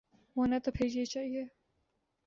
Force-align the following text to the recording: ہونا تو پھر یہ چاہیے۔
ہونا 0.35 0.59
تو 0.59 0.71
پھر 0.71 0.85
یہ 0.85 1.05
چاہیے۔ 1.05 1.43